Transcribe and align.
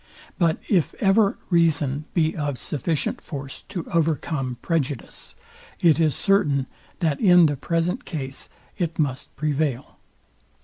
But 0.39 0.57
if 0.67 0.95
ever 0.95 1.37
reason 1.51 2.05
be 2.15 2.35
of 2.35 2.57
sufficient 2.57 3.21
force 3.21 3.61
to 3.69 3.85
overcome 3.93 4.57
prejudice, 4.63 5.35
it 5.79 5.99
is 5.99 6.15
certain, 6.15 6.65
that 7.01 7.19
in 7.21 7.45
the 7.45 7.55
present 7.55 8.03
case 8.03 8.49
it 8.79 8.97
must 8.97 9.35
prevail. 9.35 9.99